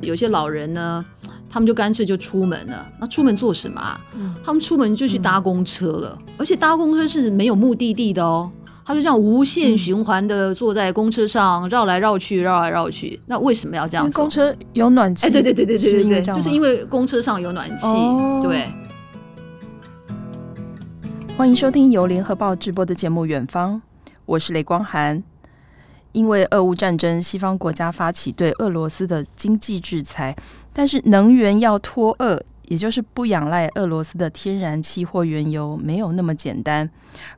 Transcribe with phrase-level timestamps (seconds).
[0.00, 1.04] 有些老人呢，
[1.48, 2.86] 他们就干脆就出门了。
[2.98, 4.00] 那出门做什么啊？
[4.14, 8.50] 嗯、他们出门就去搭公车了，嗯、而且搭公车是没有目的地的哦。
[8.82, 13.20] 他就这样无限循环的坐在公车上绕来绕去，绕来绕去。
[13.26, 14.04] 那为什么要这样？
[14.04, 15.26] 因为公车有暖气。
[15.26, 17.86] 哎，对对对对对对对，就是因为公车上有暖气。
[17.86, 18.64] 哦、对。
[21.36, 23.80] 欢迎收听由联合报直播的节目《远方》，
[24.26, 25.22] 我是雷光涵。
[26.12, 30.34] 因为俄乌战争，西方国家发起对俄罗斯的经济制裁，
[30.72, 36.88] 但是能源要脱俄，也就是不仰赖俄罗斯的天然气或原油，没有那么简单。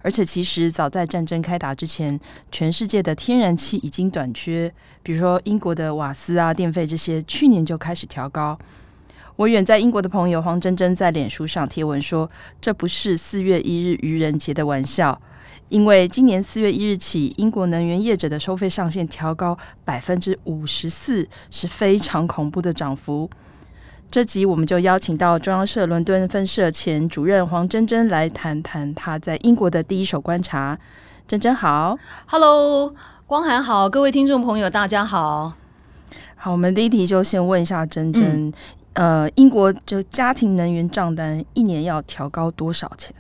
[0.03, 2.19] 而且，其实早在战争开打之前，
[2.51, 8.59] 全世界的天然气已经短缺，比如说英国的瓦斯啊、电费这些，去年就开始调高。
[9.37, 12.31] 我远在英国的朋友黄珍珍在脸书上贴文说
[12.61, 15.19] ：“这不是四月一日愚人节的玩笑。”
[15.73, 23.29] 因为今年四月一日起，英国能源业者的收费上限调高百分之五十四，是非常恐怖的涨幅。
[24.11, 30.79] 这集我们就邀请到中央社伦敦分社前主任黄珍珍来谈谈她在英国的第一手观察。
[31.27, 32.95] 珍珍好，Hello，
[33.27, 35.55] 光涵好，各位听众朋友大家好。
[36.37, 38.53] 好，我们第一题就先问一下珍珍，
[38.93, 43.15] 嗯、呃，英国就家庭能源账单一年要调高多少钱？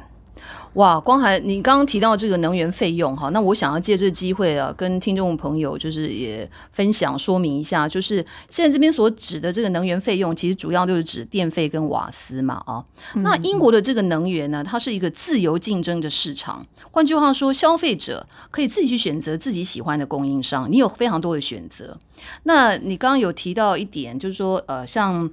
[0.75, 12.83] 哇，光涵，你刚刚提到这个能源费用哈，那我想要借这个机会啊，跟听众朋友就是也分享说明一下，就是现在这边所指的这个能源费用，其实主要就是指电费跟瓦斯嘛啊。
[13.17, 21.98] 那英国的这个能源呢，它是一个自由竞争的市场，换句话说，消费者可以自己去选择自己喜欢的供应商，你有非常多的选择。
[22.45, 25.31] 那你刚刚有提到一点，就是说呃，像。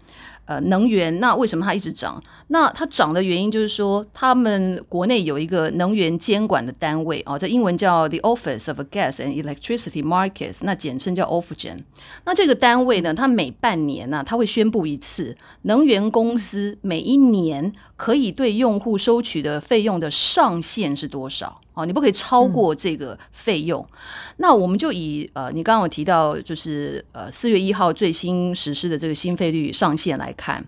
[0.50, 2.20] 呃，能源那为什么它一直涨？
[2.48, 11.84] 那它涨的原因就是说，他们国内有一个能源监管的单位啊，这英文叫 The Office of Gas and Electricity Markets，那简称叫 Ofgem。
[12.26, 21.62] 那这个单位呢，它每半年呢、它会宣布一次能源公司每一年可以对用户收取的费用的上限是多少。
[21.80, 23.82] 哦，你不可以超过这个费用。
[23.82, 23.98] 嗯、
[24.38, 30.64] 那我们就以呃，你刚刚有提到，就是呃，四月一号最新实施的这个新费率上限来看，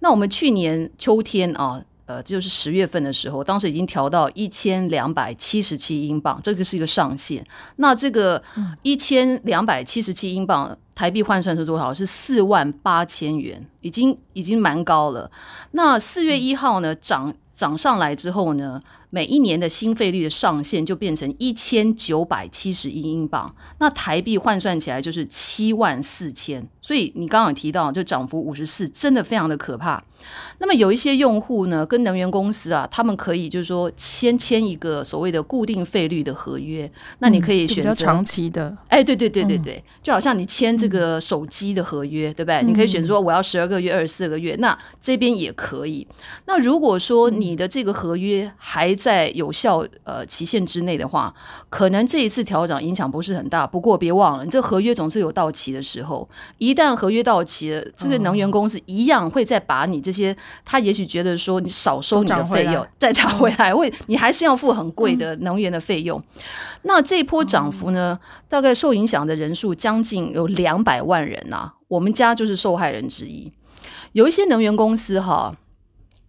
[0.00, 7.46] 那我们去年秋天啊，呃，就是十月份的时候，当时已经调到一千两百七十七英镑，这个是一个上限。
[7.76, 8.42] 那这个
[8.82, 11.94] 一千两百七十七英镑台币换算是多少？
[11.94, 15.30] 是四万八千元，已经已经蛮高了。
[15.70, 26.66] 那四月一号呢，涨涨上来之后呢，每一年的新费率的上限就变成一千九百七十一英镑，那台币换算起来就是七万四千。
[26.80, 30.02] 所以你刚刚有提到，就涨幅五十四，真的非常的可怕。
[30.58, 38.76] 那么有一些用户呢，跟能源公司啊，他们可以就是说先签一个所谓的固定费率的合约，那你可以选择、长期的。
[38.88, 42.62] 哎，对对对对对，嗯、就好像你签这个手机的合约，嗯、对不对？
[42.62, 46.06] 你可以选择说我要十二个月、二十四个月，那这边也可以。
[46.46, 51.34] 那如果说你的这个合约还在有效呃期限之内的话，
[51.68, 53.66] 可能这一次调整影响不是很大。
[53.66, 56.28] 不过别忘了，你这合约总是有到期的时候。
[56.58, 66.22] 一旦合约到期了，这个能源公司一样会再把你这些，他也许觉得说你少收你的费用，再涨回来，会你还是要付很贵的能源的费用。
[66.82, 73.52] 那这一波涨幅呢，大概受影响的人数将近有两百万人呐、啊，我们家就是受害人之一。
[74.12, 75.54] 有一些能源公司哈。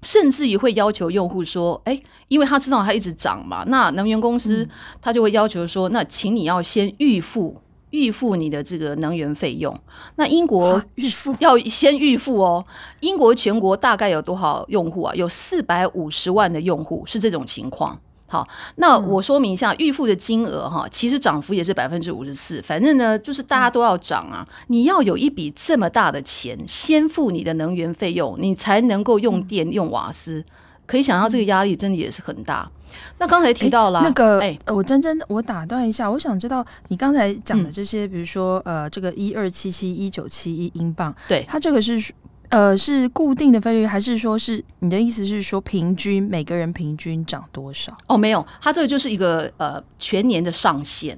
[0.04, 4.68] 甚至于会要求用户说：“哎，因为他知道他一直涨嘛，那能源公司
[5.00, 7.62] 他就会要求说，那请你要先预付
[7.92, 9.74] 预付你的这个能源费用。
[10.16, 12.66] 那英国预付 要先预付哦。
[13.00, 15.16] 英国全国大概有多少用户啊？
[15.16, 17.98] 有四百五十万的用户是这种情况。”
[18.32, 22.62] 好，那我说明一下预付的金额哈，其实涨幅也是百分之五十四。
[22.62, 30.46] 反正呢，就是大家都要涨啊，你要有一笔这么大的钱，先付你的能源费用，你才能够用电用瓦斯。
[30.92, 32.70] 可以想到这个压力真的也是很大。
[33.18, 42.14] 那刚才提到了、欸、那个，哎、欸，我真真我打断一下，我想知道你刚才讲的这些，比如说呃，这个一二七七一九七一英镑，对，它这个是。
[42.52, 47.96] 呃，是固定的费率，还是说是你的意思是说平均每个人平均涨多少？
[48.08, 51.18] 哦，没有，它这个就是一个呃全年的上限。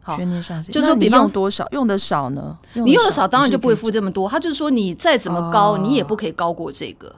[0.00, 2.56] 好，全年上限，就是说你用多少，用的少呢？
[2.72, 4.26] 你用的少，当然就不会付这么多。
[4.26, 7.14] 他就是说，你再怎么高，你也不可以高过这个。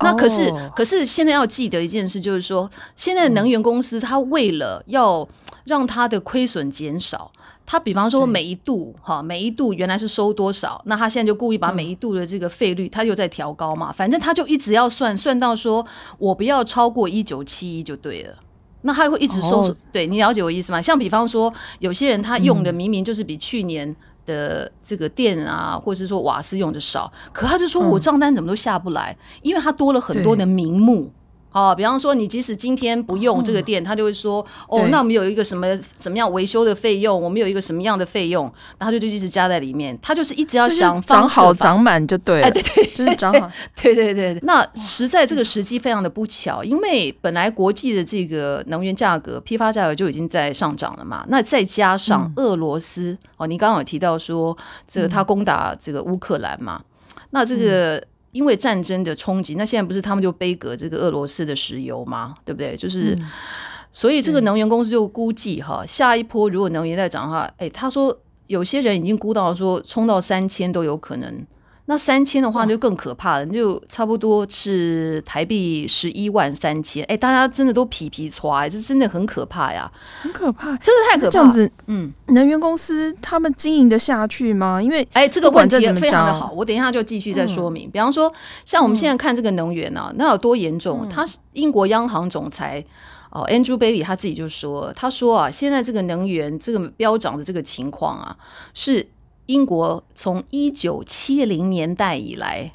[0.00, 5.28] 那可是，可是现在要记得一件事，就是说，现在能源公司它为了要
[5.64, 7.30] 让它的亏损减少。
[7.66, 15.86] 他比方说每一度哈，每一度原来是收多少，那他现在就故意把每一度的这个费率，他又在调高嘛，反正他就一直要算，算到说
[16.18, 18.34] 我不要超过一九七一就对了。
[18.82, 20.82] 那他会一直收，对，你了解我意思吗？
[20.82, 23.94] 像比方说有些人他用的明明就是比去年
[24.30, 31.10] 的这个电啊，或者是说瓦斯用的少，可他就说我账单怎么都下不来，嗯、因为他多了很多的名目。
[31.52, 38.44] 哦，比方说你即使今天不用这个电，他就会说哦，那我们有一个什么怎么样维修的费用，我们有一个什么样的费用，
[38.78, 43.50] 然后他就就一直加在里面，他就是一直要想涨好涨满就对了，哎，对对，就是涨好，
[43.82, 44.38] 对对对。
[44.44, 54.56] 那实在这个时机非常的不巧，因为本来国际的这个能源价格批发价格就已经在上涨了嘛，那再加上俄罗斯哦，你刚刚有提到说
[54.86, 56.80] 这个他攻打这个乌克兰嘛，
[57.30, 58.02] 那这个。
[58.32, 62.34] 因为战争的冲击，那现在不是他们就背隔这个俄罗斯的石油吗？
[62.44, 62.76] 对不对？
[62.76, 63.26] 就是，嗯、
[63.92, 68.16] 所以这个能源公司就估计哈，下一波如果能源再涨的话，哎，他说
[68.46, 71.46] 有些人已经估到说冲到三千都有可能。
[71.90, 77.02] 那三千的话就更可怕了，就差不多是台币十一万三千。
[77.06, 79.90] 哎，大家真的都皮皮剉，这真的很可怕呀，
[80.22, 81.30] 很可怕，真的太可怕。
[81.30, 84.80] 这样子，嗯，能源公司他们经营得下去吗？
[84.80, 87.88] 因为哎，这个问题也非常的好，我等一下就继续再说明。
[87.88, 88.32] 嗯、比方说，
[88.64, 91.08] 像我们现在看这个能源啊，那有多严重？
[91.08, 92.84] 他是英国央行总裁
[93.30, 98.36] 哦，Andrew Bailey 他自己就说，他说啊，现在这个能源这个飙涨的这个情况啊，
[98.74, 99.08] 是。
[99.46, 102.72] 英国从一九七零年代以来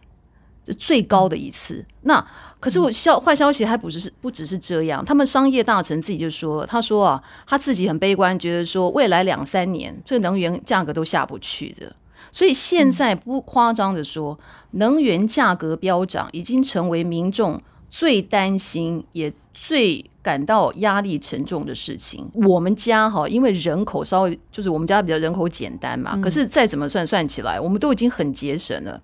[0.77, 1.85] 最高的一次。
[2.01, 2.25] 那
[2.59, 11.95] 可是我消坏消息还不只是不只是这样，他们商业大臣自己就说，他说啊，他自己很悲观，觉得说未来两三年这能源价格都下不去的。
[12.31, 14.37] 所以现在不夸张的说，
[14.71, 17.61] 能源价格飙涨已经成为民众
[17.95, 20.03] 最担心也最。
[20.25, 28.99] 感到压力沉重的事情，我们家哈，因为人口稍微就是我们家比较人口简单嘛，嗯、可是再怎么算算起来，我们都已经很节省了。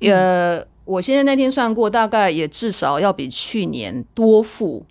[0.00, 4.84] 呃、嗯，我现在那天算过，大概也至少要比去年多付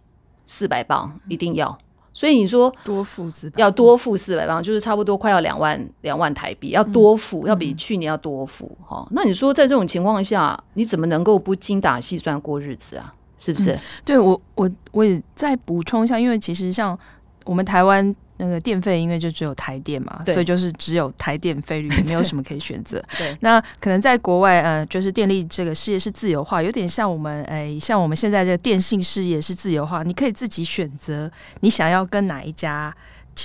[0.45, 1.77] 四百磅，一定要。
[2.13, 9.05] 所以你说多付四百，要多付四百磅，就是差不多快要两万两万台币，要多付，嗯、要比去年要多付哈。
[9.11, 13.13] 那你说在这种情况下，你怎么能够不精打细算过日子啊？
[13.37, 13.71] 是不是？
[13.71, 16.97] 嗯、对我，我我也再补充一下，因为其实像
[17.45, 23.03] 我们台湾那个电费，因为就只有台电嘛，所以就是只有台电费率， 没有什么可以选择。
[23.17, 31.31] 对，那可能在国外，呃，就是电力这个事业是自由化，有点像我们，哎，像我们现在这个电信事业是自由化，你可以自己选择
[31.61, 32.95] 你想要跟哪一家。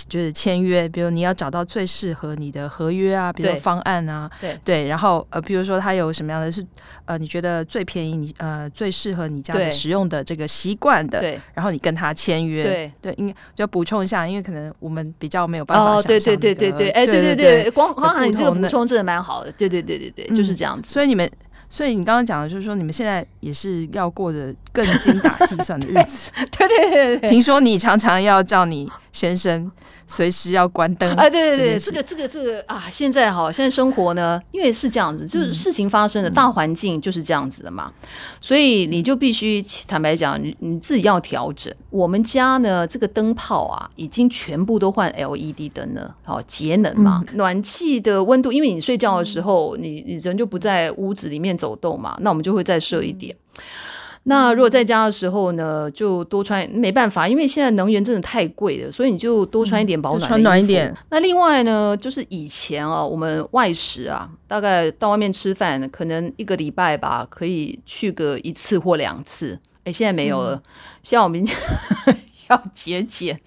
[0.09, 6.65] 就是签约，比如你要找到最适合你的合约啊，比如方案啊，对对，然后呃，比如说它有什么样的是
[7.05, 20.91] 呃，你觉得最便宜，你呃最适合你家的使用的这个习惯的，对，然后你跟他签约，对对，应该就要补充一下，因为可能我们比较没有办法想象，对对对对对，哎，对对对，光光涵你这个补充真的蛮好的，对对对对对，就是这样子。
[20.91, 21.31] 所以你们，
[21.69, 27.31] 所以你刚刚讲的就是说，你们现在也是要过着更精打细算的日子， 对对对对。
[27.31, 29.71] 听说你常常要叫你先生。
[30.05, 31.31] 随时要关灯啊！
[31.31, 37.91] 对对对，这个这个这个啊，现在哈，现在生活呢，因为是这样子，就是事情发生的大环境就是这样子的嘛，
[38.39, 41.73] 所以你就必须坦白讲，你你自己要调整。
[41.89, 47.25] 我们家呢，这个灯泡啊，已经全部都换 LED 灯了，好节能嘛。
[47.35, 53.35] 暖气的温度，因为你睡觉的时候，你你人就不在屋子里面走动嘛，那我们就会再设一点。
[54.25, 60.29] 那如果在家的时候呢，就多穿，没办法，因为现在能源真的太贵了，所以你就多穿一点保暖。
[60.29, 60.95] 穿暖一点。
[61.11, 69.59] 那另外呢，就是以前啊，我们外食啊，大概到外面吃饭，可能一个礼拜吧，可以去个一次或两次。
[69.83, 70.63] 哎，现在没有了，嗯、
[71.03, 71.45] 现在我们
[72.49, 73.41] 要节俭，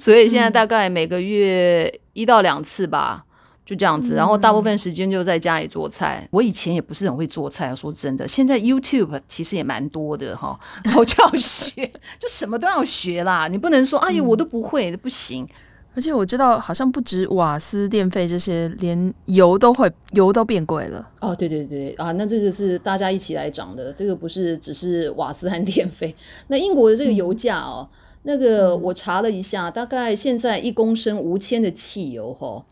[0.00, 3.24] 所以现在大概每个月一到两次吧。
[3.68, 6.20] 就这样子，然后大部分时间就在家里做菜。
[6.22, 8.26] 嗯、我以前也不是很会做菜，说真的。
[8.26, 11.86] 现在 YouTube 其实也蛮多的哈，然后就要 学，
[12.18, 13.46] 就什么都要学啦。
[13.46, 15.46] 你不能说哎呀，我都不会，不行。
[15.94, 21.06] 而且我知道，好像不止瓦斯、电费这些，连油都会，油都变贵了。
[21.20, 26.14] 哦，对对对啊，那这个是大家一起来涨的，这个不是只是瓦斯和电费。
[26.46, 32.64] 那英国的这个油价哦，嗯、那个我查了一下，大概现在一公升五千的汽油哈。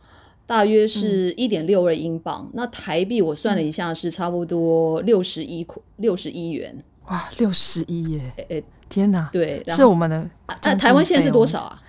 [0.46, 6.82] 大约是一点六二英镑，嗯、那台币我算了一下，是差不多六十一块六十一元。
[7.06, 8.20] 哇，六十一耶！
[8.36, 9.28] 哎、欸，天哪！
[9.32, 10.28] 对，是我们的。
[10.46, 11.82] 啊，台湾现在是多少啊？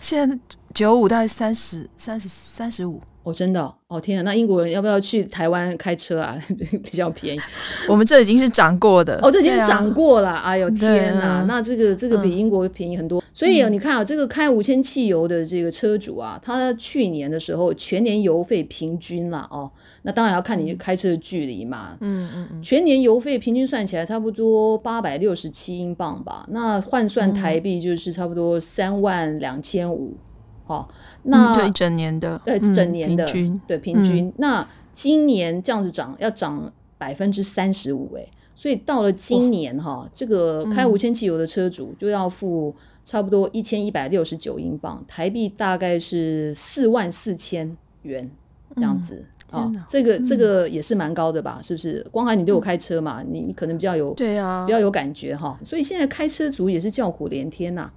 [0.00, 0.38] 现在
[0.76, 3.00] 九五大概三十三十三十五。
[3.22, 4.22] 哦，真的哦，天啊！
[4.22, 6.38] 那英国人要不要去台湾开车啊？
[6.84, 7.40] 比较便宜。
[7.88, 10.28] 我们这已经是涨过的哦，这已经是涨过了。
[10.28, 11.26] 啊、哎呦天哪！
[11.26, 13.20] 啊、那这个这个比英国便宜很多。
[13.20, 19.68] 嗯、所以啊，你看啊，这个开五千汽油的这个车主啊，他去年的时候全年油费平均啦哦，
[20.02, 21.96] 那当然要看你开车的距离嘛。
[21.98, 22.62] 嗯嗯嗯。
[22.62, 30.14] 全年油费平均算起来差不多八百六十七英镑吧，那换算台币就是差不多三万两千五。
[30.66, 30.86] 哦，
[31.22, 34.26] 那、嗯、对整年的，对整年的，嗯、平均对平均。
[34.26, 48.30] 嗯、那今年这样子涨，要涨百分之三十五，哎，所以到了今年哈，哦、这个开无铅汽油的车主就要付差不多一千一百六十九英镑，台币大概是四万四千元
[48.74, 49.16] 这样子。
[49.16, 51.60] 嗯啊，这个这个也是蛮高的吧？
[51.62, 52.04] 是不是？
[52.10, 53.22] 光涵，你都有开车嘛？
[53.22, 55.56] 你可能比较有对啊，比较有感觉哈。
[55.62, 57.88] 所以现在开车族也是叫苦连天呐。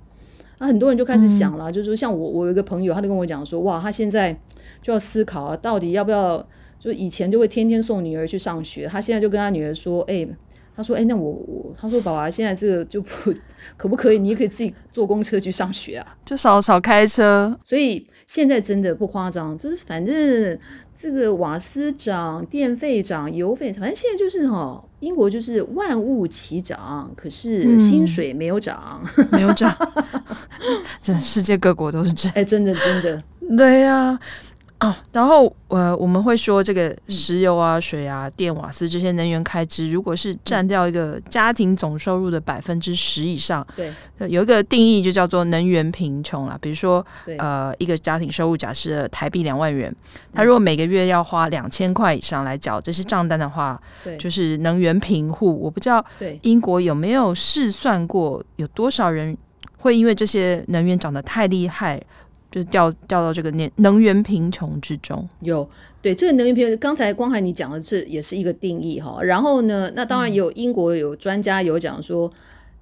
[0.60, 4.32] 那很多人就开始想了，就是说，像我，我有一个朋友，他就跟我讲说，哇，他现在
[4.82, 6.48] 就要思考啊，到底要不要？
[6.78, 10.28] 就以前就会天天送女儿去上学，他现在就跟他女儿说，哎。
[10.76, 13.34] 他说：“哎，那我我他说，爸爸现在这个就不
[13.76, 14.20] 可不可以？
[14.20, 17.54] 你也可以自己坐公车去上学啊，就少少开车。
[17.66, 20.58] 所以现在真的不夸张，就是反正
[20.96, 29.76] 这个瓦斯涨、电费涨、油费，反正现在就是哈、哦，英国就是万物齐涨，可是薪水没有涨，嗯、 没有涨。
[31.02, 33.24] 这世界各国都是这样，哎，真的真的，
[33.58, 34.20] 对呀、啊。”
[34.80, 43.92] 哦，然后呃，我们会说这个石油啊、水啊、电瓦斯这些能源开支，如果是占掉一个家庭总收入的百分之十以上，对，
[44.30, 46.58] 有一个定义就叫做能源贫穷啦。
[46.62, 47.06] 比如说，
[47.38, 49.94] 呃，一个家庭收入假设台币两万元，
[50.34, 55.60] 他如果每个月要花两千块以上来缴这些账单的话，对，就是能源贫户。
[55.62, 56.04] 我不知道
[56.44, 59.38] 英国有没有试算过，有多少人
[59.80, 62.02] 会因为这些能源涨得太厉害，
[62.52, 65.28] 就掉掉到这个能能源贫穷之中。
[65.42, 65.70] 有
[66.02, 69.22] 对这个能源贫穷，刚才光海你讲的这也是一个定义哈。
[69.22, 72.32] 然后呢，那当然有英国有专家有讲说，嗯、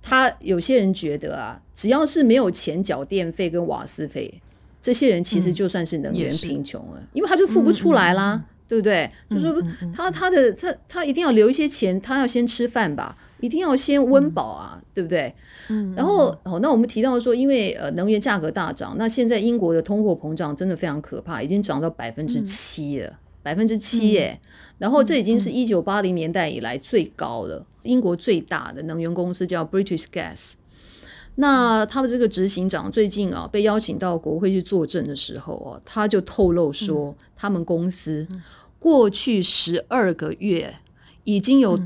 [0.02, 4.42] 他有些人觉得啊，只要是没有钱缴电费跟瓦斯费，
[4.82, 9.10] 这些人其实就算是能源贫穷了，嗯、因为他就付不出来啦，对不对？
[9.30, 9.62] 嗯、就说
[9.94, 15.34] 他他的他他一定要留一些钱，他要先吃饭吧，一定要先温饱啊，嗯、对不对？
[15.70, 24.40] 嗯，然后哦，那我们提到说，因为呃能源价格大涨，那现在英国的通货膨胀真的非常可怕，已经涨到百分之七了，百分之七耶。
[24.78, 27.66] 然后这已经是一九八零年代以来最高了。
[27.84, 30.54] 英国最大的能源公司叫 British Gas，
[31.36, 38.28] 那他们这个执行长最近啊被邀请到国会去作证的时候啊，他就透露说，他们公司
[38.80, 40.76] 过去十二个月
[41.24, 41.80] 已经有。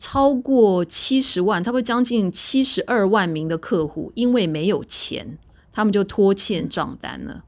[0.00, 5.36] 超过七十万，他们将近七十二万名的客户，因为没有钱，
[5.74, 7.44] 他们就拖欠账单了。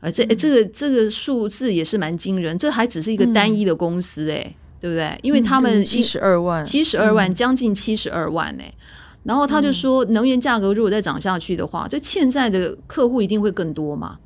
[0.00, 5.18] 而这这个这个数字也是蛮惊人，这还只是一个单一的公司哎，嗯、对不对？
[5.22, 8.72] 因为他们七十二万，七十二万，将近七十二万哎。
[9.24, 14.18] 然后他就说，能源价格如果再涨下去的话，这欠债的客户一定会更多嘛。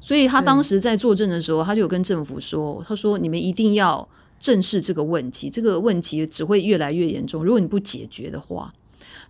[0.00, 4.08] 所以他当时在作证的时候，他就有跟政府说，他说你们一定要。
[4.44, 7.42] 正视这个问题，这个问题只会越来越严重。
[7.42, 8.70] 如果你不解决的话，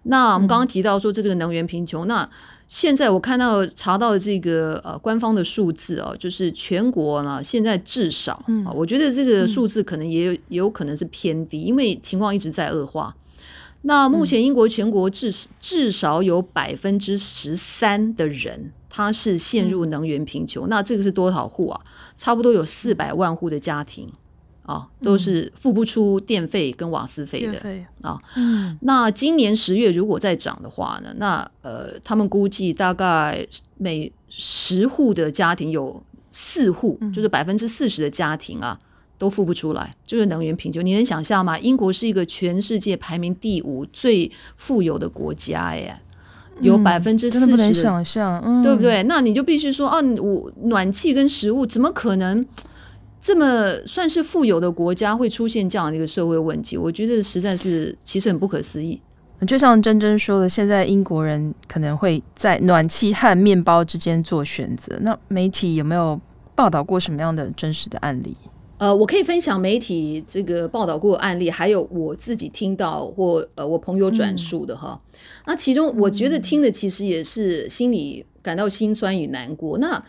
[0.02, 2.30] 那我们刚刚提到说这这个能源贫穷，嗯、那
[2.66, 13.14] 现在我看到查到这个呃官方的数字哦，就是全国呢现在至少，嗯、我觉得这个数字可能也有也有可能是偏低，因为情况一直在恶化。
[13.83, 21.80] 那目前英国全国至至少有百分之十三的人他是陷入能源贫穷，嗯、那这个是多少户啊？
[22.16, 24.11] 差不多有四百万户的家庭。
[24.64, 28.18] 啊，都是付不出电费跟瓦斯费的费啊。
[28.35, 31.14] 嗯，那今年十月如果再涨的话呢？
[31.18, 38.80] 那呃，他们估计大概每十户的家庭有四户，嗯、就是百分之四十的家庭啊，
[39.18, 40.83] 都付不出来，就是能源贫穷。
[40.83, 41.59] 你能想象吗？
[41.59, 45.94] 英国是一个全世界排名第五最富有的国家耶，
[46.62, 49.02] 有百分之四十，不能想象，嗯、对不对？
[49.02, 52.47] 那你就必须说啊，我暖气跟食物怎么可能？
[53.25, 59.00] 这么算是富有的国家会出现这样的一个社会问题，我觉得实在是其实很不可思议。
[59.49, 64.95] 就像珍珍说的，现在英国人可能会在暖气和面包之间做选择。
[65.00, 66.21] 那媒体有没有
[66.54, 68.37] 报道过什么样的真实的案例？
[68.76, 75.00] 呃，我可以分享媒体这个报道过的案例，还有我自己听到或呃我朋友转述的哈。
[75.00, 79.78] 嗯、那其中我觉得听的其实也是心里感到心酸与难过。
[79.78, 80.04] 那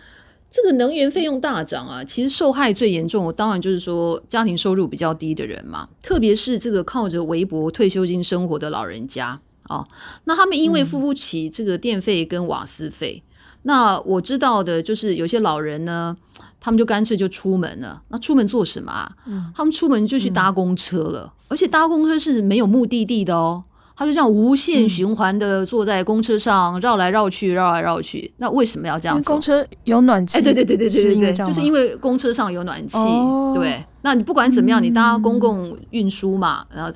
[0.56, 9.86] 这个能源费用大涨啊，其实受害最严重，当然就是说家庭收入比较低的人嘛，特别是这个靠着微薄退休金生活的老人家啊，
[10.24, 13.32] 那他们因为付不起这个电费跟瓦斯费，嗯、
[13.64, 16.16] 那我知道的就是有些老人呢，
[16.62, 18.02] 他们就干脆就出门了。
[18.08, 19.12] 那出门做什么啊？
[19.26, 23.66] 嗯、他们出门就去搭公车了，嗯、而且搭公车是没有目的地的哦。
[23.96, 28.30] 他就这样无限循环的坐在公车上绕来绕去，绕来绕去。
[28.38, 29.34] 那为什么要这样做？
[29.34, 30.38] 公车有暖气。
[30.38, 32.98] 哎，对对对对对对对，就是因为公车上有暖气。
[32.98, 36.92] 哦、对，那你不管怎么样，你搭公共运输嘛，嗯、然后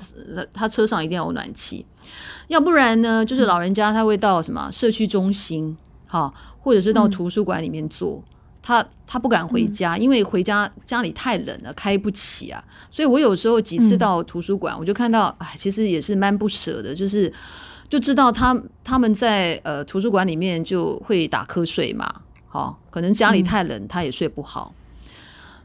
[0.52, 1.86] 他车上一定要有暖气。
[2.48, 5.76] 要不然呢，就是老人家他会到什么社区中心
[6.06, 8.22] 好，或者是到图书馆里面坐。
[8.22, 8.24] 嗯、
[8.62, 12.62] 他他不敢回家，嗯、因为回家家里太冷了，开不起啊。
[12.90, 17.32] 所以我有时候几次到图书馆，嗯、我就看到，哎，其实也是蛮不舍的，就是
[17.88, 22.12] 就知道他他们在呃图书馆里面就会打瞌睡嘛，
[22.48, 24.72] 好，可能家里太冷，他也睡不好。
[24.74, 24.76] 嗯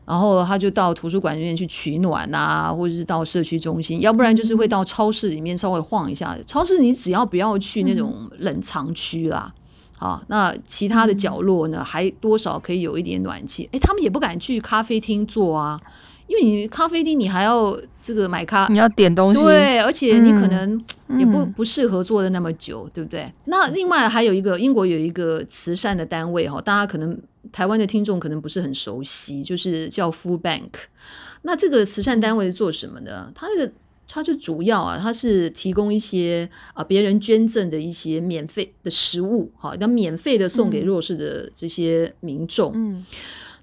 [0.06, 6.38] 然后他就到图书馆里面去取暖啊，或者是到社区中心，要不然就是会到超市里面稍微晃一下。
[6.46, 9.52] 超市你只要不要去那种冷藏区啦，
[9.98, 13.70] 好，那其他的角落呢，还多少可以有一点暖气。
[13.72, 15.80] 哎，他们也不敢去咖啡厅坐啊，
[16.28, 20.84] 因为你咖啡厅你还要这个买咖，你要点东西，对，而且你可能
[21.18, 23.32] 也不不适合坐的那么久，对不对？
[23.46, 27.18] 那另外还有一个英国有一个慈善的单位哈，大家可能。
[27.52, 30.72] 台湾的听众可能不是很熟悉，就是叫 Food Bank。
[31.44, 33.32] 那这个慈善单位是做什么的？
[33.36, 33.72] 它那个
[34.08, 42.72] 它就主要啊，它是提供一些啊别人捐赠的一些免费的食物，哈，那免费的送给弱势的这些民众。
[42.76, 43.06] 嗯，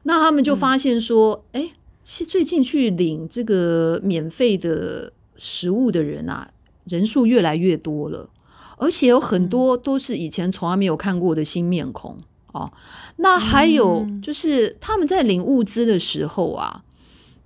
[0.03, 6.51] 那他们就发现说，哎、嗯，最近去领这个免费的食物的人啊，
[6.85, 8.29] 人数越来越多了，
[8.77, 12.19] 而且有很多都是以前从来没有看过的新面孔。
[12.53, 12.71] 哦，
[13.17, 16.85] 那还有就是他们在领物资的时候啊，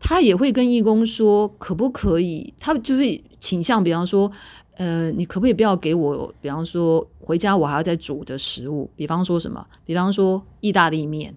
[0.09, 4.31] 他也会跟义工说可不可以，他就会倾向，比方说，
[4.77, 11.35] 呃，你可不可以不要给我，比方说回家我还要再煮的食物，比方说什么，比方说意大利面，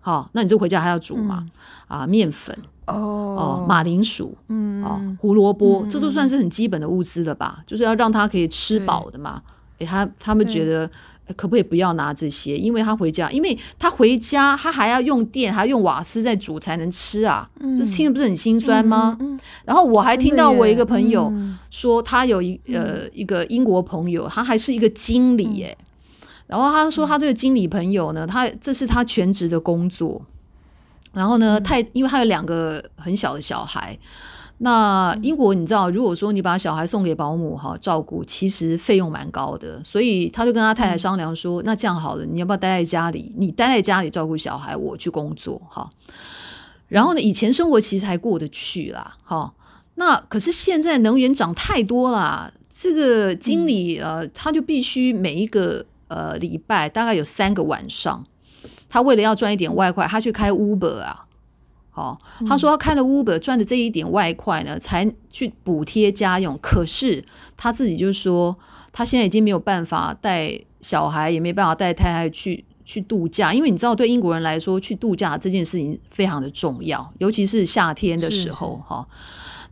[0.00, 1.46] 好，那你就回家还要煮嘛，
[1.88, 2.56] 嗯、啊，面粉。
[2.86, 7.62] 哦，哦，马铃薯，嗯，哦，胡萝卜，嗯、这都算是很基本的物资了吧？
[7.66, 9.42] 就是要让他可以吃饱的嘛，
[9.80, 10.90] 诶，他他们觉得。
[11.36, 12.56] 可不可以不要拿这些？
[12.56, 17.48] 因为他回家，因为他回家，他还要用电，还要用瓦斯在煮才能吃啊。
[17.60, 19.16] 嗯、这听着不是很心酸吗？
[19.20, 21.32] 嗯嗯、然后我还听到我一个朋友
[21.70, 25.76] 说，他有一、嗯、呃一个英国朋友，他还是一个经理耶。
[25.80, 30.22] 嗯、然后他说他这个经理朋友呢，他这是他全职的工作。
[31.12, 33.98] 然后呢，太因为他有两个很小的小孩。
[34.60, 43.32] 那英国你知道，如果说你把小孩送给保姆哈照顾，其实费用蛮高的，所以他就跟他太太商量说，嗯、那这样好了，你要不要待在家里？
[43.36, 45.88] 你待在家里照顾小孩，我去工作哈。
[46.88, 49.52] 然后呢，以前生活其实还过得去啦，哈。
[49.94, 58.24] 那可是现在能源涨太多啦，这个经理呃，他就必须每一个呃礼拜大概有三个晚上，
[58.88, 61.26] 他为了要赚一点外快，他去开 Uber 啊。
[61.98, 66.56] 哦，他说他开了 Uber 赚的这一点外快呢，才去补贴家用。
[66.62, 67.24] 可是
[67.56, 68.56] 他自己就说，
[68.92, 79.06] 他现在已经没有办法带小孩，也没办法带太太去去度假，因为你知道，对英国人来说，去度假这件事情非常的重要，尤其是夏天的时候，哈。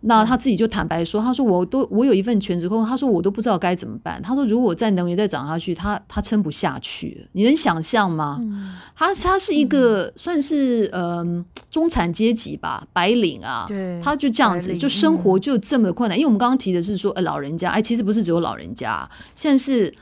[0.09, 4.23] 那他自己就坦白说，他说我都我有一份全职工作，他说我都不知道该怎么办。
[4.23, 8.39] 他说如果再能源再涨下去，他他撑不下去，你能想象吗？
[8.41, 16.17] 嗯、他他是一个算是嗯、呃、中产阶级吧，白领啊，对他就这样子，就生活就这么困难。
[16.17, 19.93] 嗯、因为我们刚刚提的是说，呃，老人家，哎，其实不是只有老人家，现在是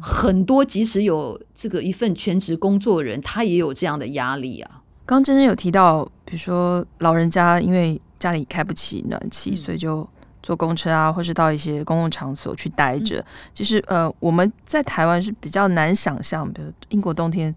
[0.00, 4.80] 很多即使有这个一份全职工作的人，他也有这样的压力啊。
[5.04, 8.00] 刚刚真真有提到，比如说老人家因为。
[8.22, 10.08] 家里开不起暖气，嗯、所以就
[10.40, 13.18] 坐公车啊，或是到一些公共场所去待着。
[13.18, 17.52] 嗯、就是呃，我们在台湾是比较难想象，比如英国冬天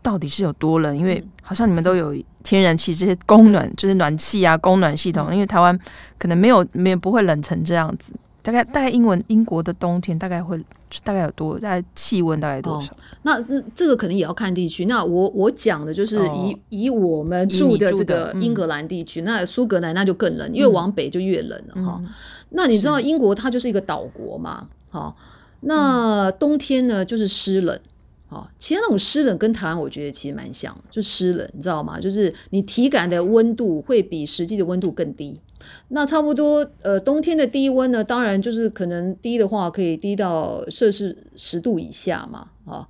[0.00, 5.34] 到底是有多冷，因为好像你们都有天然气这些供暖，就是暖气啊，供暖系统。
[5.34, 5.76] 因为台湾
[6.16, 8.12] 可能没有没有不会冷成这样子。
[8.44, 10.62] 大概大概英文英国的冬天大概会
[11.02, 12.92] 大概有多大概气温大概多少？
[12.92, 14.84] 哦、那那这个可能也要看地区。
[14.84, 21.98] 那我我讲的就是以、哦、以我们住的这个英格兰地区，嗯、那苏格兰那就更冷，越往北就越冷了哈。
[22.04, 22.08] 嗯、
[22.50, 24.68] 那你知道英国它就是一个岛国嘛？
[24.90, 27.80] 好是，那冬天呢就是湿冷。
[28.28, 32.00] 哈，其实那种湿冷跟台湾我觉得其实蛮像，就湿冷，你知道吗？
[32.00, 35.40] 就是你体感的温度会比实际的温度更低。
[35.88, 42.88] 那差不多，呃，冬天的低温呢，当然就是可能低的话，可以低到摄氏十度以下嘛，啊，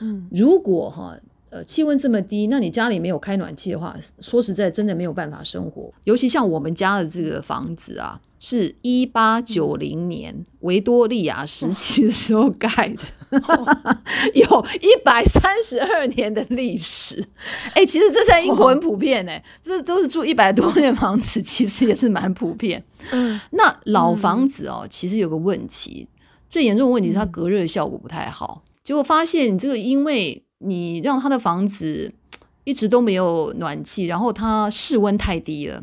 [0.00, 1.16] 嗯，如果哈，
[1.50, 5.92] 呃，气温这么低，那你家里没有开暖气的话，说实在，真的没有办法生活。
[6.04, 8.20] 尤其像我们家的这个房子啊。
[8.46, 13.96] 是一八九零年维多利亚时期的时候盖的，哦、
[14.34, 17.26] 有一百三十二年的历史。
[17.68, 22.84] 哎、欸，其实这在英国很普遍哎、欸，哦、这都是住一百多年房子，其实也是蛮普遍。
[23.12, 26.06] 嗯，那老房子哦，其实有个问题，
[26.50, 28.62] 最严重的问题是它隔热效果不太好。
[28.62, 32.12] 嗯、结果发现，这个因为你让它的房子
[32.64, 35.82] 一直都没有暖气，然后它室温太低了。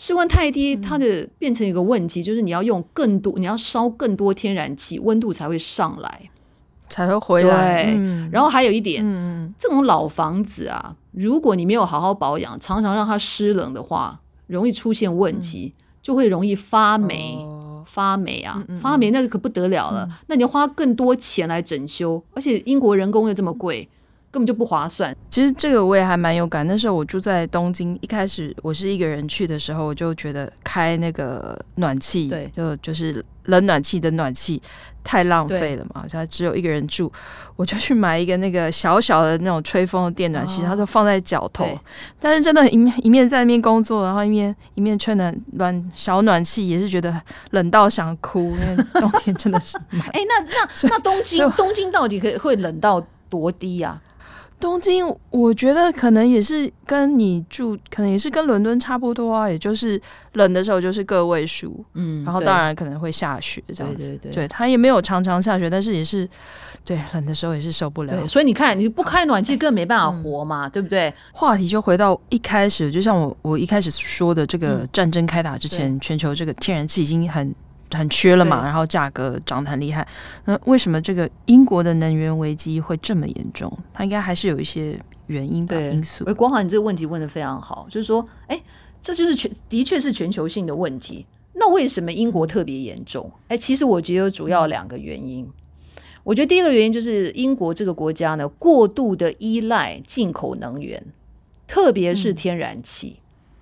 [0.00, 6.30] 室温太低，它的变成一个问题，嗯、就是你要用更多，你要烧更多天然气，温度才会上来。
[6.88, 7.84] 才会回来。
[7.84, 17.36] 对，嗯、然后还有一点，嗯，这种老房子啊，如果你没有好好保养，常常让它湿冷的话，容易出现问题，嗯、就会容易发霉。
[17.42, 20.06] 哦发霉啊，发霉那个可不得了了。
[20.08, 23.88] 嗯、那你要花更多钱来整修，而且英国人工又这么贵，
[24.30, 25.16] 根本就不划算。
[25.30, 26.66] 其实这个我也还蛮有感。
[26.66, 34.62] 那时候我住在东京，一开始我是一个人去的时候，我就觉得开那个暖气，对，就就是冷暖气的暖气。
[35.02, 37.10] 太浪费了嘛，他只有一个人住，
[37.56, 41.66] 我就去买一个那个小小的那种吹风的电暖器，它、哦、就放在脚头。
[42.20, 47.18] 但是真的，一面一面在那边工作，然后一面一面吹暖暖小暖气，也是觉得
[47.52, 49.78] 冷到想哭，因为冬天真的是。
[50.12, 53.98] 哎、欸，那那那东京 东京到底可以会冷到多低啊？
[54.60, 60.00] 东京，我觉得可能也是跟你住，可能也是跟伦敦差不多啊，也就是
[60.34, 64.32] 冷的时候就是个位数，嗯，然后当然可能会下雪这样子，对对。
[64.32, 66.28] 对，对，它也没有常常下雪，但是也是
[66.84, 71.12] 对冷的时候也是受不了，所以你看你不开暖气更没办法活嘛，嗯、对不对？
[71.32, 77.54] 话题就回到一开始，就像我我一开始说的，这个战争开打之前，嗯、全球这个天然气已经很。
[77.92, 80.06] 很缺了嘛，然后价格涨得很厉害。
[80.44, 83.72] 那为什么这个英国的能源危机会这么严重？
[83.92, 86.24] 它应该还是有一些原因的因素。
[86.24, 88.60] 哎，光华，你这个问题问得非常好，就是说，哎，
[89.00, 91.26] 这就是全的确是全球性的问题。
[91.54, 93.30] 那为什么英国特别严重？
[93.48, 95.46] 哎，其实我觉得有主要两个原因。
[96.22, 101.02] 我觉得第一个原因就是英国这个国家呢，过度的依赖进口能源，
[101.66, 103.16] 特别是天然气、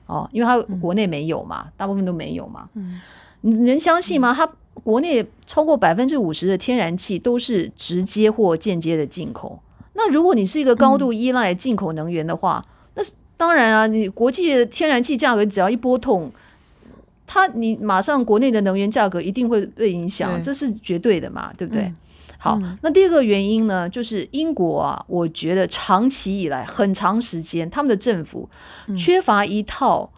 [0.09, 2.69] 嗯、哦，因为它国内没有嘛，大部分都没有嘛。
[2.75, 3.01] 嗯。
[3.43, 4.35] 你能相信吗？
[4.35, 4.51] 它
[4.85, 9.61] 国内超过百分之五十的天然气都是直接或间接的进口。
[9.95, 13.03] 那如果你是一个高度依赖进口能源的话，嗯、那
[13.37, 16.31] 当然啊，你国际的天然气价格只要一波动，
[17.27, 21.83] 它你马上国内的能源价格一定会被影响，这是绝对的嘛，对不对？
[21.83, 21.97] 嗯、
[22.39, 28.49] 好，嗯、那第二个原因呢，就是英国啊，我觉得长期以来很长时间，他们的政府
[28.97, 30.09] 缺乏一套、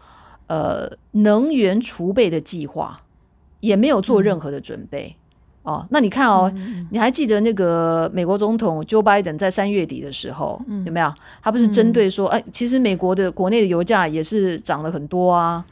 [0.49, 3.01] 嗯、呃能源储备的计划。
[3.61, 5.15] 也没有做任何的准备、
[5.65, 5.87] 嗯、哦。
[5.91, 11.13] 那你看哦，嗯、你还记得那个美国总统 Joe Biden 在三月底的时候、嗯、有没有？
[11.43, 15.65] 他不是针对说，嗯、哎，其实美国的国内的油价也是涨了很多啊。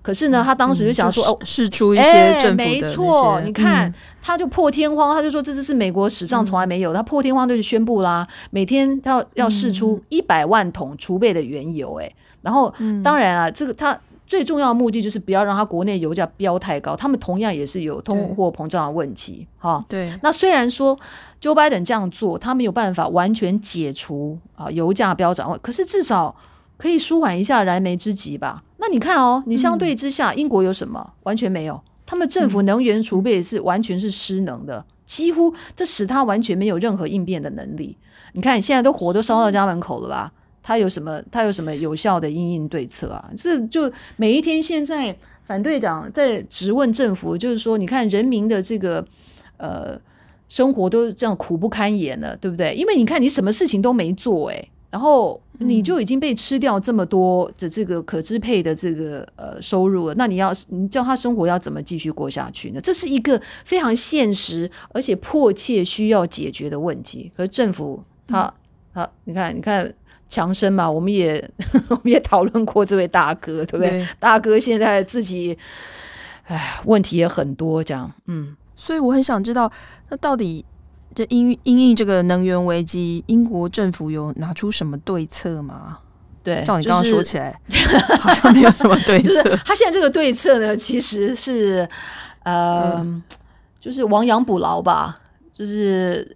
[0.00, 12.74] 可是呢，他当时就想说，嗯、哦，试出一些政府的、错，你看，嗯、他就破天荒，他就说这次是美国史上从来没有，嗯、他破天荒就宣布啦，每天要要试出一百万桶储备的原油、欸，哎、嗯，然后
[13.04, 13.98] 当然啊，这个他。
[14.32, 19.84] 最重要的目的就是不要让它国内油价飙太高，他们同样也是有通货膨胀的问题，哈。
[19.90, 20.10] 对。
[20.22, 20.98] 那虽然说
[21.38, 26.34] Joe Biden 这样做，他没有办法完全解除啊油价飙涨，可是至少
[26.78, 28.62] 可以舒缓一下燃眉之急吧。
[28.78, 31.12] 那你看哦，你相对之下，嗯、英国有什么？
[31.24, 37.98] 完全没有，他们政府能源储备是完全是失能的，嗯、几乎这使他完全没有任何应变的能力。
[38.32, 40.32] 你看，你现在都火都烧到家门口了吧？
[40.62, 41.20] 他有什么？
[41.30, 43.30] 他有什么有效的因应对策啊？
[43.36, 49.04] 这就每一天现在反对党在质问政府，就是说，你看人民的这个
[49.56, 50.00] 呃
[50.48, 52.74] 生活都这样苦不堪言了，对不对？
[52.74, 62.80] 因为你看你什么事情都没做，欸，诶，然后你就已经被吃掉这么多的这个可支配的这个呃收入了，那你要你叫他生活要怎么继续过下去呢？
[62.80, 67.32] 这是一个非常现实而且迫切需要解决的问题。
[67.36, 68.54] 可是政府他
[68.94, 69.92] 他，你看你看。
[70.32, 71.46] 强生嘛，我们也
[71.90, 73.90] 我们也讨论过这位大哥，对不对？
[73.90, 75.58] 对，大哥现在自己，
[76.44, 79.70] 哎，问题也很多，这样，嗯，所以我很想知道，
[80.08, 80.64] 那到底
[81.14, 85.98] 这因因应这个能源危机，英国政府有拿出什么对策吗？
[86.42, 89.54] 对，照你刚刚说起来，就是、好像没有什么对 策。
[89.66, 91.86] 他现在这个对策呢，其实是
[92.44, 93.22] 呃，嗯、
[93.78, 95.20] 就是亡羊补牢吧，
[95.52, 96.26] 就是。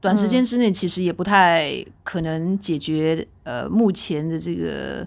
[0.00, 5.04] 短时间之内其实也不太可能解决呃目前的这个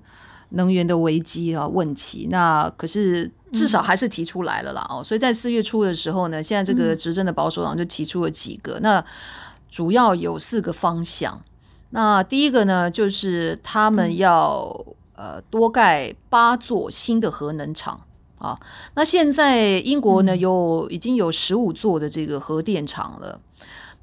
[0.49, 2.27] 能源的危机啊问题。
[2.29, 5.03] 那可是至少还是提出来了啦哦。
[5.03, 9.03] 所以在四月初的时候呢，现在这个执政的保守党就提出了几个，那
[9.69, 11.41] 主要有四个方向。
[11.91, 18.01] 那第一个呢，就是他们要呃多盖八座新的核能厂
[18.39, 18.59] 啊。
[18.95, 23.39] 那现在英国呢有已经有十五座的这个核电厂了。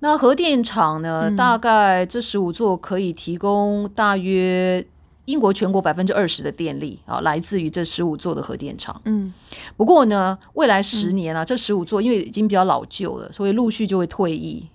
[0.00, 1.24] 那核电厂呢？
[1.26, 4.84] 嗯、大概这十五座可以提供大约
[5.24, 9.00] 英国全国百分之二十的电力啊，来自于这十五座的核电厂。
[9.06, 9.32] 嗯，
[9.76, 14.66] 不过呢，未来十年啊，嗯、这十五座因为已经比较老旧了，所以陆续就会退役。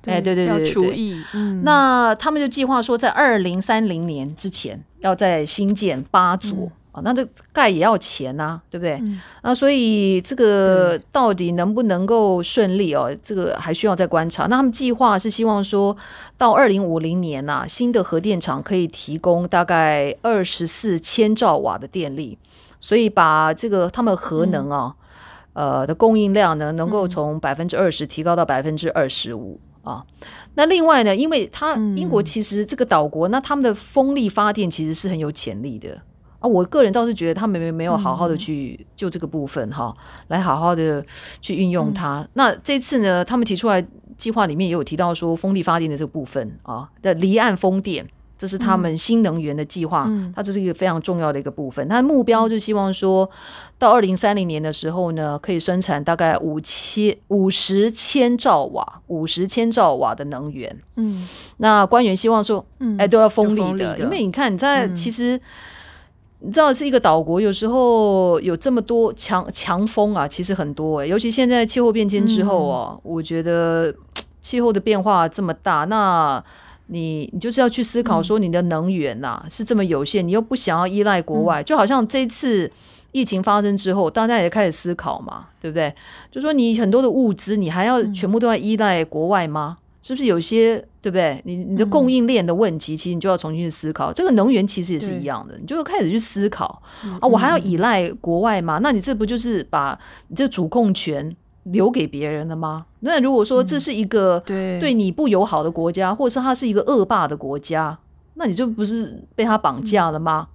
[0.00, 1.24] 对哎，对对对，对，对，
[1.64, 8.94] 那他们就计划说，在二零三零年之前，要再新建八座啊，那这盖也要钱呐、啊，对不对？
[9.02, 13.14] 嗯、那所以这个到底能不能够顺利哦？
[13.22, 14.46] 这个还需要再观察。
[14.46, 15.96] 那他们计划是希望说
[16.36, 22.38] 到二零五零年呐、啊，新的核电厂可以提供大概二十四千兆瓦的电力，
[22.80, 24.94] 所以把这个他们核能啊，
[25.52, 30.04] 嗯、呃的供应量呢，能够从百分之二十提高到百分之二十五啊。
[30.54, 36.00] 那另外呢，因为它英国其实这个岛国，那他们的风力发电其实是很有潜力的。
[36.40, 41.04] 啊，我个人倒是觉得他们没没有好好的去就这个部分哈、嗯，来好好的
[41.40, 42.20] 去运用它。
[42.20, 43.84] 嗯、那这次呢，他们提出来
[44.16, 51.88] 计划里面也有提到说，风力发电的这个部分啊的离岸风电，这是他们新能源的计划、嗯，它这是一个非常重要的一个部分。
[51.88, 53.28] 它的目标就希望说
[53.76, 60.78] 到二零三零年的时候呢，可以生产大概五千五十千兆瓦，五十千兆瓦的能源。
[60.94, 65.40] 嗯，那官员希望说，嗯，哎，都要风力的，因为你看你在、嗯、其实。
[66.40, 73.92] 你知道是一个岛国，有时候有这么多强强风啊，其实很多哎、欸，尤其现在气候变迁之后啊、嗯，我觉得
[74.40, 76.42] 气候的变化这么大，那
[76.86, 82.70] 你你就是要去思考说，你的能源呐、啊嗯、是这么有限，你又不想要依赖国外、嗯，就好像这次
[83.10, 85.92] 疫情发生之后，大家也开始思考嘛，对不对？
[86.30, 89.78] 就说你很多的物资，你还要全部都要依赖国外吗？
[90.08, 91.38] 是不是有些对不对？
[91.44, 94.10] 你你的供应链的问题，其实你就要重新去思考。
[94.10, 96.80] 嗯、这个能源其实也是一样的，你就要开始去思考
[97.20, 98.80] 啊，我还要依赖国外吗？
[98.82, 102.86] 那你这不就是把你这主控权留给别人了吗？
[103.00, 107.98] 那如果说这是一个对你不友好的国家，或者是它是一个恶霸的国家，
[108.32, 110.48] 那你就不是被他绑架了吗？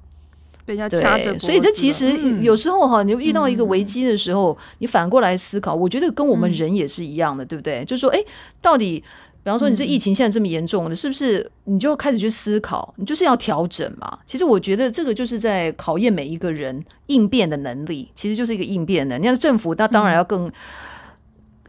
[0.66, 1.38] 被人家掐着。
[1.38, 7.86] 所以这其实有时候哈，你遇到一个危机的时候，你反过来思考，我觉得跟我们人也是一样的，对不对？
[7.86, 8.20] 就是说，哎，
[8.60, 9.04] 到底。
[9.44, 14.18] 比方说，你这疫情现在这么严重了，是不是你就开始去思考，你就是要调整嘛？
[14.26, 19.20] 其实我觉得这个就是在考验每一个人应变的能力，其实就是一个应变的。
[19.20, 20.50] 你看政府，那当然要更，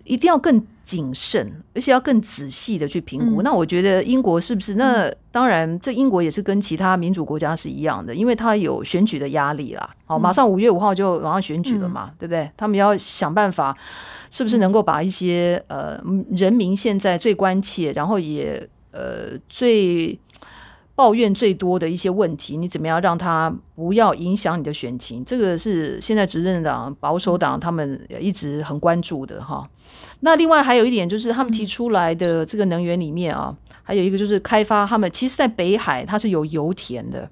[0.05, 3.43] 一定要更谨慎，而且要更仔细的去评估。
[3.43, 4.77] 那我觉得英国是不是？
[4.77, 9.91] 那当然，这英国也是跟其他民主国家是一样的，因为它有选举的压力啦。
[10.05, 12.49] 好，马上五月五号就马上选举了嘛，对不对？
[12.57, 13.77] 他们要想办法。
[14.35, 16.03] 是不是能够把一些呃
[16.37, 20.19] 人民现在最关切，然后也呃最
[20.97, 25.25] 抱怨最多的一些问题，你怎么样让他不要影响你的选情？
[25.25, 29.71] 这个是现在执政党保守党他们一直很关注的哈。
[30.19, 37.31] 那另外还有一点就是，他们提出来的这个能源里面啊，还有一个就是开发他们其实，在北海它是有油田的，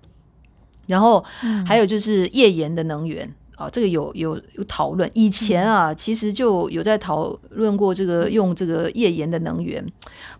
[0.87, 1.25] 然后
[1.67, 3.35] 还有就是页岩的能源。
[3.62, 9.87] 啊，这个有有有讨论，以前啊，其实就有在讨论过这个用这个页岩的能源。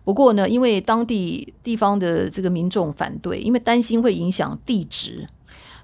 [0.03, 5.29] 不过呢，因为当地地方的这个民众反对，因为担心会影响地质，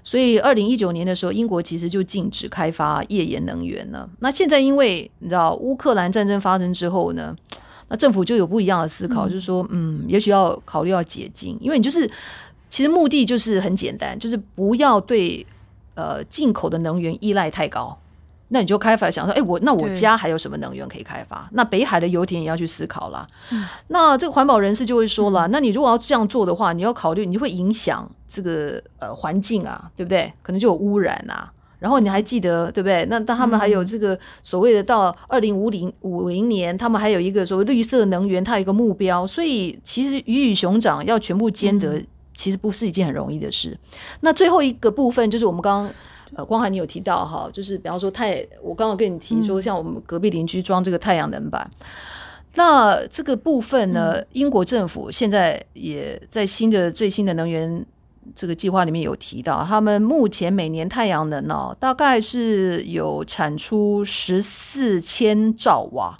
[0.04, 4.10] 所以二零一九年的时候，英国其实就禁止开发页岩能源了。
[4.18, 7.34] 那现在因为你知道乌克兰战争发生之后呢，
[7.88, 12.10] 那政府就有不一样的思考，就是说，嗯，也许要考虑要解禁，因为你就是
[12.68, 15.46] 其实目的就是很简单，就是不要对。
[16.00, 17.98] 呃，进口的能源依赖太高，
[18.48, 21.46] 那你就开发想说，哎，我那我家还有什么能源可以开发？
[21.52, 23.28] 那北海的油田也要去思考了。
[23.50, 30.32] 嗯、那这个环保人士就会说了、嗯，那你如果要这样做的话，你要考虑，你就会影响这个呃环境啊，对不对？
[30.40, 31.52] 可能就有污染啊。
[31.78, 33.06] 然后你还记得对不对？
[33.10, 39.26] 那那他们还有这个所谓的到二零五零五零年，他们还有一个所谓绿色能源，它有一个目标。
[39.26, 42.02] 所以其实鱼与熊掌要全部兼得。
[42.40, 43.76] 嗯其实不是一件很容易的事。
[44.20, 45.92] 那最后一个部分就是我们刚刚
[46.34, 51.86] 呃，光涵你有提到哈，就是比方说太，我刚刚跟你提说，像我们隔壁邻居装这个太阳能板，嗯，
[52.54, 57.84] 那这个部分呢，英国政府现在也在新的最新的能源
[58.34, 66.16] 这个计划里面有提到，他们目前每年太阳能呢，大概是有产出十四千兆瓦。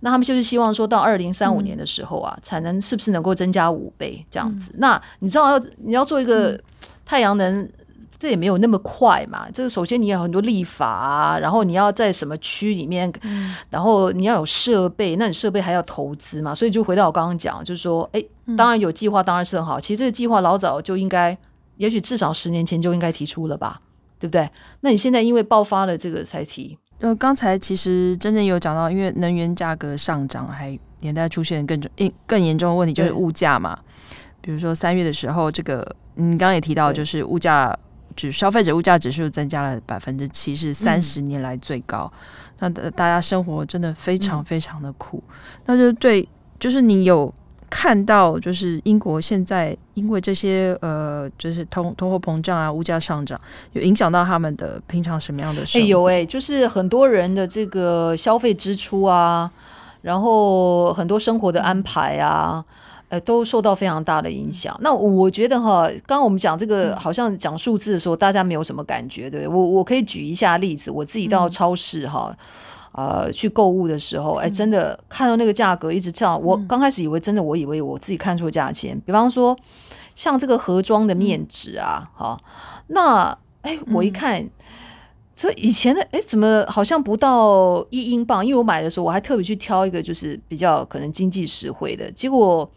[0.00, 4.72] 那他们就是希望说到二零三五年的时候啊，嗯、产能是不是能够增加五倍这样子？
[4.72, 6.58] 嗯、那你知道要你要做一个
[7.04, 7.72] 太阳能、嗯，
[8.18, 9.50] 这也没有那么快嘛。
[9.52, 16.54] 这个首先你有很多立法啊，然后你要在什么区里面、嗯，然后你要有设备，那你设备还要投资嘛。
[16.54, 18.24] 所以就回到我刚刚讲，就是说，哎，
[18.56, 19.78] 当然有计划当然是很好。
[19.78, 21.36] 其实这个计划老早就应该，
[21.76, 23.80] 也许至少十年前就应该提出了吧，
[24.18, 24.48] 对不对？
[24.80, 26.78] 那你现在因为爆发了这个才提。
[27.00, 31.90] 呃，刚才其实真正有讲到，因为能源价格上涨，还连带出现更重、
[32.26, 33.78] 更严重的问题，就是物价嘛。
[34.42, 37.76] 比如说三月的时候，这个你刚刚也提到，就是物价
[38.14, 42.10] 指消费者物价指数增加了百分之七，是三十年来最高。
[42.58, 45.22] 嗯、那大家生活真的非常非常的苦。
[45.28, 45.34] 嗯、
[45.66, 47.32] 那就对，就是你有
[47.70, 53.40] 看到，就是英国现在因为这些呃，就是通通货膨胀啊、物价上涨，
[53.72, 55.84] 有影响到他们的平常什么样的生活？
[55.84, 59.50] 哎、欸，有哎、欸，就是很多人的这个消费支出啊，
[60.02, 62.62] 然后很多生活的安排啊，
[63.08, 64.76] 呃，都受到非常大的影响。
[64.82, 72.28] 那我觉得哈，刚刚我们讲这个好像讲数字的时候，大家没有什么感觉，对，我我可以举一下例子，我自己到超市哈。
[72.30, 72.36] 嗯
[72.92, 79.00] 呃，去购物的时候，哎，真的看到那个价格一直涨，我刚开始以为真的，我以为我自己看错价钱。
[79.06, 79.56] 比方说，
[80.16, 82.36] 像这个盒装的面纸啊，哈，
[82.88, 84.44] 那哎，我一看，
[85.32, 88.44] 所以以前的哎，怎么好像不到一英镑？
[88.44, 92.68] 因为我买的时候，我还特别去挑一个就是比较可能经济实惠的，结果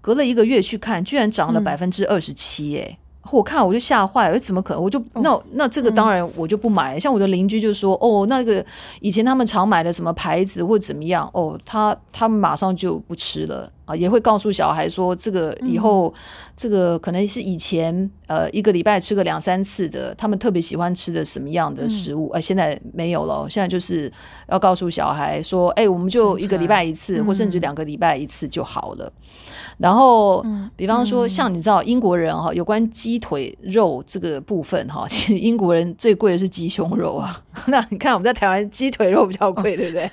[0.00, 2.98] 隔了一个月去看，居然涨了百分之二十七，哎。
[3.32, 4.82] 我看我就吓坏了，怎么可能？
[4.82, 6.98] 我就那那这个当然我就不买。
[6.98, 8.64] 像我的邻居就说：“哦，那个
[9.00, 16.12] 以前他们常买的什么牌子或者怎么样，哦，他他们马上就不吃了啊，也会告诉小孩说这个以后
[16.56, 23.46] 这个可能是以前呃一个礼拜吃个两三次的，他们特别喜欢吃的什么样的食物，哎，现在没有了。
[23.48, 24.12] 现在就是
[24.48, 29.12] 要告诉小孩说，哎，我们就一个礼拜一次，或甚至两个礼拜一次就好了。”
[29.78, 30.44] 然后，
[30.76, 37.42] 比方说，像你知道英国人哈，有关鸡腿肉这个部分哈，其实英国人最贵的是鸡胸肉啊。
[37.68, 40.10] 那你看我们在台湾鸡腿肉比较贵，对不对？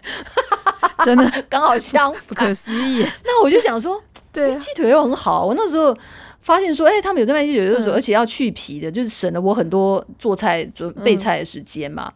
[1.06, 3.06] 真的刚好相反，不可思议。
[3.24, 5.46] 那我就想说，对，鸡腿肉很好。
[5.46, 5.98] 我那时候
[6.42, 12.12] 发现说，哎，他们有在卖鸡腿肉的时候，而且要去皮的，就是省了我很多做菜、准备菜的时间嘛。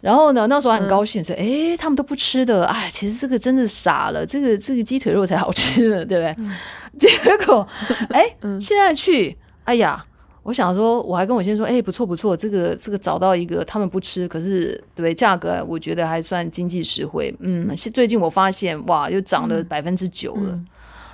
[0.00, 6.56] 然后呢，那时候还很高兴，说：“哎、嗯，他们都不吃的，哎，其实这个真的傻了，这个这个鸡腿肉才好吃呢，对不对？”嗯、
[6.98, 7.08] 结
[7.46, 7.64] 果，
[8.10, 10.04] 哎，嗯、现在去，哎呀，
[10.42, 15.14] 我想说，我还跟我先生说：“哎，不错不错，这个这个找到一个他们不吃，可是对？
[15.14, 20.58] 价格我觉得还算经济实惠。”嗯，最近我发现哇，又涨了百分之九了。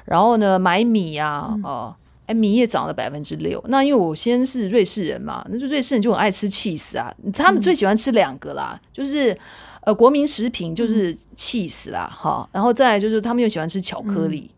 [0.04, 1.96] 然后呢，买米呀、啊。
[2.28, 3.58] 哎，米也涨了百分之六。
[3.68, 7.10] 那因为我先是瑞士人嘛，那就瑞士人就很爱吃 cheese 啊。
[7.32, 9.34] 他们最喜欢吃两个啦，嗯、就是
[9.80, 14.50] 呃国民食品就是 cheese 啦，哈、嗯，然后再来就是他们又喜欢吃巧克力。
[14.52, 14.57] 嗯、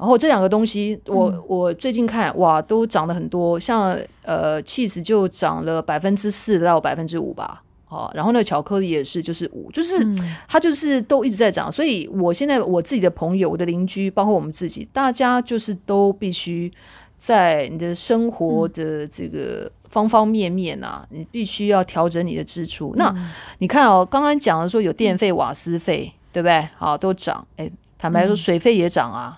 [0.00, 7.62] 然后这两个东西，我、嗯、我最近看哇，都涨了很多，像呃 cheese 就涨了百分之四到百分之五吧。
[7.84, 10.02] 好，然后那个巧克力也是，就是五，就是
[10.48, 16.72] 它就是都一直在涨，所以我现在我自己的朋友、我的邻居，包括我们自己，大家就是都必须
[17.18, 22.94] 在你的生活的这个方方面面啊，你必须要调整你的支出。
[22.96, 23.14] 那
[23.58, 26.66] 你看哦，刚刚讲的说有电费、瓦斯费，对不对？
[26.78, 27.44] 好，都涨。
[27.56, 29.36] 哎，坦白说，水费也涨啊，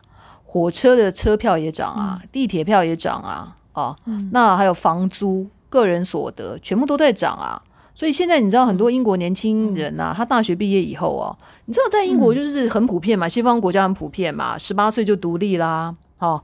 [0.53, 3.97] 火车的车票也涨啊，地铁票也涨啊，哦，
[4.33, 7.57] 那还有房租、个人所得，全部都在涨啊。
[7.95, 11.35] 所以现在你知道很多英国年轻人呐、啊，他大学毕业以后哦，
[11.65, 16.39] 你知道在英国就是很普遍嘛，西方国家很普遍嘛，十八岁就独立啦，哦，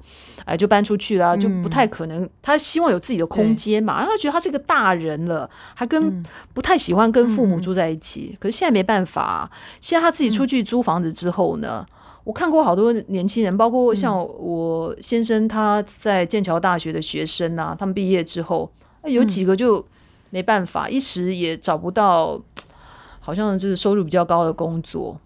[0.46, 2.26] 哎就搬出去啦，就不太可能。
[2.40, 8.34] 他希望有自己的空间嘛，然后他觉得他是个大人了，还跟不太喜欢跟父母住在一起。
[8.40, 9.50] 可是现在没办法，
[9.82, 11.84] 现在他自己出去租房子之后呢，
[12.28, 18.70] 我看过好多年轻人，包括像我先生他在剑桥大学的学生啊，他们毕业之后，
[19.04, 19.82] 有几个就。
[20.30, 22.38] 没办法，一时也找不到，
[23.18, 25.18] 好像就是收入比较高的工作。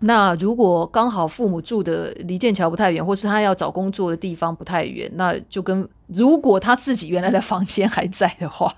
[0.00, 8.72] 那如果刚好父母住的离剑桥不太远，或是他要找工作的地方不太远，那就跟如果他自己原来的房间还在的话，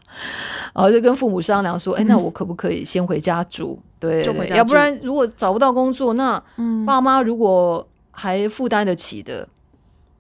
[0.75, 3.79] 然后就跟父母商量说：“哎，那我可不可以先回家住？
[3.99, 6.43] 对，对，要不然如果找不到工作，那
[6.87, 9.47] 爸妈如果还负担得起的。”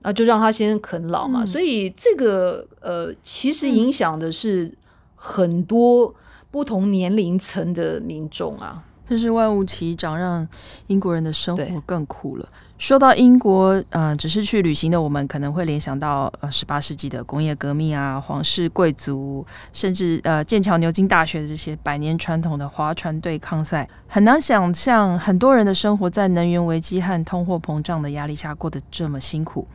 [0.02, 1.44] 那就让他先啃老嘛。
[1.44, 4.74] 所以这个呃，其实影响的是。
[5.22, 6.14] 很多
[6.50, 10.46] 不同年龄层的民众啊，这是万物齐涨，让
[10.86, 12.48] 英国人的生活更苦了。
[12.78, 29.66] 说到英国，呃，只是去旅行的我们可能会联想到呃十八世纪的工业革命啊，皇室贵族，甚至呃剑桥牛津大学的这些百年传统的划船对抗赛，很难想象很多人的生活在能源危机和通货膨胀的压力下过得这么辛苦。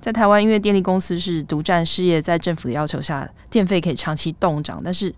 [0.00, 4.80] 在台湾，因为电力公司是独占事业，在政府的要求下，电费可以长期冻涨。
[4.82, 5.14] 但是，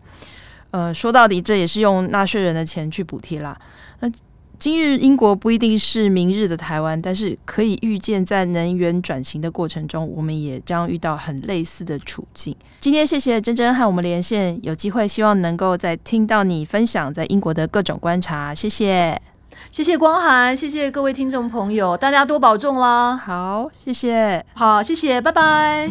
[0.71, 3.57] 呃，说到底，这也是用纳税人的钱去补贴啦。
[4.01, 4.11] 那
[4.59, 12.55] 今日英国不一定是明日的台湾，但是可以预见，在能源转型的过程中，我们也将遇到很类似的处境。
[12.79, 18.55] 今天谢谢珍珍和我们连线，有机会希望能够再听到你分享在英国的各种观察。
[18.55, 19.21] 谢谢。
[19.71, 23.17] 谢谢光涵，谢谢各位听众朋友，大家多保重啦！
[23.17, 25.91] 好，谢谢，好，谢谢，拜拜。